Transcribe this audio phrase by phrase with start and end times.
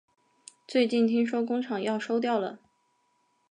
[0.67, 2.57] 最近听说工厂要收掉了